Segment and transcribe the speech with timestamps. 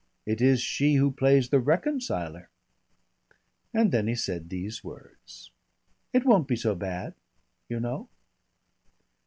[0.25, 2.49] It is she who plays the reconciler."
[3.71, 5.51] And then he said these words:
[6.11, 7.13] "It won't be so bad,
[7.69, 8.09] you know."